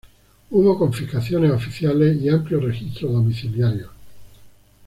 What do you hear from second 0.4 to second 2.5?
Hubo confiscaciones oficiales y